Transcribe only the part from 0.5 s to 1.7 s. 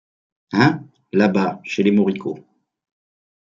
Hein? là-bas,